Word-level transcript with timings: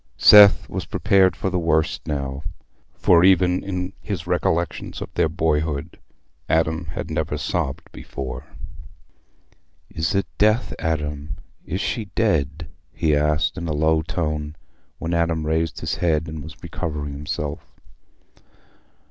Seth 0.17 0.67
was 0.67 0.85
prepared 0.87 1.35
for 1.35 1.51
the 1.51 1.59
worst 1.59 2.07
now, 2.07 2.41
for, 2.95 3.23
even 3.23 3.63
in 3.63 3.93
his 4.01 4.25
recollections 4.25 4.99
of 4.99 5.13
their 5.13 5.29
boyhood, 5.29 5.99
Adam 6.49 6.85
had 6.85 7.11
never 7.11 7.37
sobbed 7.37 7.87
before. 7.91 8.47
"Is 9.91 10.15
it 10.15 10.25
death, 10.39 10.73
Adam? 10.79 11.37
Is 11.67 11.81
she 11.81 12.05
dead?" 12.15 12.67
he 12.91 13.15
asked, 13.15 13.59
in 13.59 13.67
a 13.67 13.73
low 13.73 14.01
tone, 14.01 14.55
when 14.97 15.13
Adam 15.13 15.45
raised 15.45 15.81
his 15.81 15.93
head 15.97 16.27
and 16.27 16.41
was 16.41 16.63
recovering 16.63 17.11
himself. 17.13 17.63